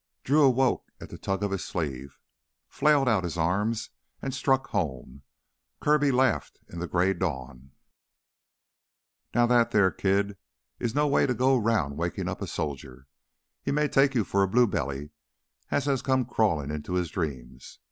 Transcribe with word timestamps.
Drew 0.23 0.41
awoke 0.41 0.91
at 0.99 1.13
a 1.13 1.17
tug 1.19 1.43
of 1.43 1.51
his 1.51 1.63
sleeve, 1.63 2.17
flailed 2.67 3.07
out 3.07 3.23
his 3.23 3.37
arm, 3.37 3.75
and 4.19 4.33
struck 4.33 4.65
home. 4.69 5.21
Kirby 5.79 6.11
laughed 6.11 6.59
in 6.67 6.79
the 6.79 6.87
gray 6.87 7.13
dawn. 7.13 7.69
"Now 9.35 9.45
that 9.45 9.69
theah, 9.71 9.91
kid, 9.91 10.37
is 10.79 10.95
no 10.95 11.05
way 11.07 11.27
to 11.27 11.35
go 11.35 11.55
'round 11.55 11.97
wakin' 11.97 12.27
up 12.27 12.41
a 12.41 12.47
soldier. 12.47 13.05
He 13.61 13.71
may 13.71 13.87
take 13.87 14.15
you 14.15 14.23
for 14.23 14.41
a 14.41 14.47
blue 14.47 14.65
belly 14.65 15.11
as 15.69 15.85
has 15.85 16.01
come 16.01 16.25
crawlin' 16.25 16.71
into 16.71 16.93
his 16.93 17.11
dreams. 17.11 17.77